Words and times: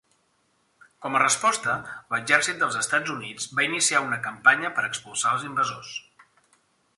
Com 1.05 1.17
a 1.17 1.19
resposta, 1.23 1.75
l'exèrcit 2.13 2.57
dels 2.63 2.79
Estats 2.79 3.11
Units 3.17 3.47
va 3.59 3.67
iniciar 3.67 4.01
una 4.07 4.19
campanya 4.25 4.73
per 4.79 4.87
expulsar 4.89 5.35
els 5.39 5.47
invasors. 5.51 5.93